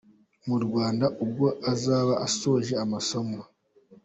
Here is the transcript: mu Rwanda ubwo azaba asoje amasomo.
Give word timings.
mu 0.47 0.57
Rwanda 0.65 1.05
ubwo 1.23 1.47
azaba 1.71 2.13
asoje 2.27 2.73
amasomo. 2.83 3.39